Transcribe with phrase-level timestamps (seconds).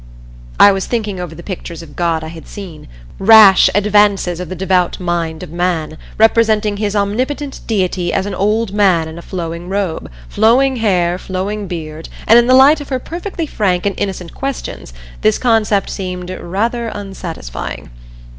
[0.59, 2.87] I was thinking over the pictures of God I had seen
[3.19, 8.73] rash advances of the devout mind of man, representing his Omnipotent Deity as an old
[8.73, 12.97] man in a flowing robe, flowing hair, flowing beard, and in the light of her
[12.97, 14.91] perfectly frank and innocent questions
[15.21, 17.91] this concept seemed rather unsatisfying.